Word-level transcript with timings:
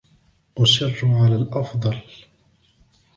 أصِرَّ 0.57 1.03
على 1.03 1.35
الأفضل. 1.35 2.01